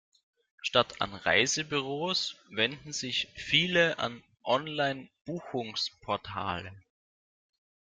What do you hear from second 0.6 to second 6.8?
Statt an Reisebüros wenden sich viele an Online-Buchungsportale.